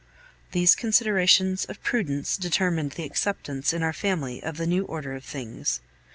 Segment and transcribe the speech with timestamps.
[0.51, 5.23] These considerations of prudence determined the acceptance in our family of the new order of
[5.23, 5.79] things.